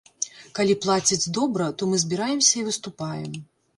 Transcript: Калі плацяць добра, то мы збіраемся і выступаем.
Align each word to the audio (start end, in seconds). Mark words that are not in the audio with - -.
Калі 0.59 0.75
плацяць 0.85 1.31
добра, 1.39 1.67
то 1.81 1.91
мы 1.91 2.01
збіраемся 2.07 2.53
і 2.59 2.67
выступаем. 2.71 3.41